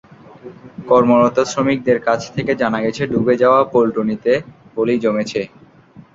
কর্মরত 0.89 1.37
শ্রমিকদের 1.51 1.97
কাছ 2.07 2.19
থেকে 2.35 2.51
জানা 2.61 2.79
গেছে, 2.85 3.03
ডুবে 3.11 3.33
যাওয়া 3.41 3.61
পন্টুনটিতে 3.73 4.33
পলি 4.75 4.95
জমেছে। 5.03 5.41